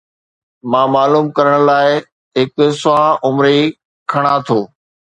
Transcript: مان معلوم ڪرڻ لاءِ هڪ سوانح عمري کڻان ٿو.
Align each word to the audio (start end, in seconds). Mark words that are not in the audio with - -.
مان 0.71 0.87
معلوم 0.95 1.25
ڪرڻ 1.35 1.55
لاءِ 1.69 1.91
هڪ 2.39 2.51
سوانح 2.81 3.13
عمري 3.27 3.59
کڻان 4.11 4.37
ٿو. 4.47 4.59